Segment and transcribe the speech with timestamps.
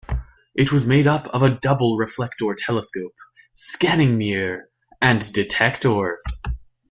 [0.55, 3.13] It was made up of a double reflector telescope,
[3.53, 4.63] scanning mirror,
[4.99, 6.23] and detectors.